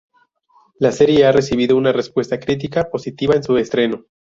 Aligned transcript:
La 0.79 0.91
serie 0.91 1.27
ha 1.27 1.31
recibido 1.31 1.77
una 1.77 1.91
respuesta 1.93 2.39
crítica 2.39 2.89
positiva 2.89 3.35
en 3.35 3.43
su 3.43 3.55
estreno. 3.57 4.05